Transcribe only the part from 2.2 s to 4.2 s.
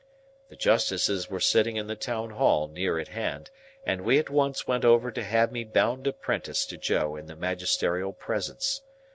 Hall near at hand, and we